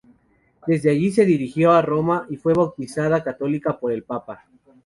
[0.65, 4.47] Desde allí se dirigió a Roma y fue bautizada católica por el Papa.